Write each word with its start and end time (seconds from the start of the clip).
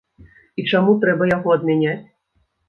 І 0.61 0.63
чаму 0.71 0.95
трэба 1.03 1.27
яго 1.37 1.53
адмяняць? 1.57 2.01